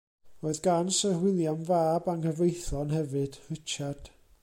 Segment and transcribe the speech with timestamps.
[0.45, 4.15] Roedd gan Syr William fab anghyfreithlon hefyd, Richard.